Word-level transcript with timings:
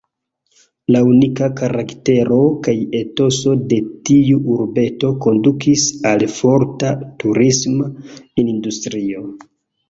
La 0.93 0.99
unika 1.07 1.49
karaktero 1.57 2.37
kaj 2.67 2.73
etoso 2.99 3.53
de 3.73 3.77
tiu 4.09 4.39
urbeto 4.55 5.11
kondukis 5.27 5.85
al 6.13 6.27
forta 6.39 6.91
turisma 7.21 7.93
industrio. 8.47 9.25